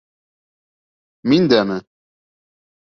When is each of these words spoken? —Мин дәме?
—Мин 1.33 1.47
дәме? 1.55 1.81